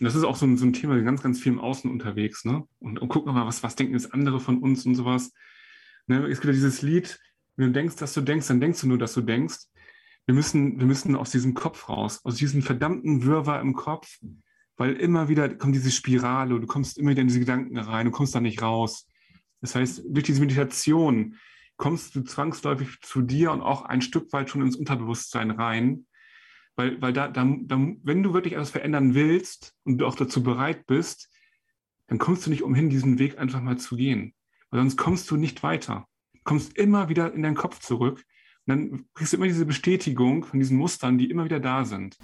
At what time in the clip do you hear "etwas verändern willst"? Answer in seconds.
28.54-29.74